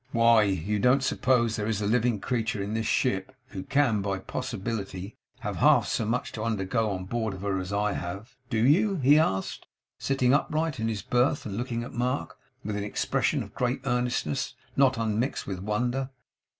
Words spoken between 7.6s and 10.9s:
I have? Do you?' he asked, sitting upright in